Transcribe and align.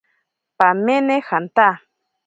Pamene 0.57 1.15
janta. 1.27 1.69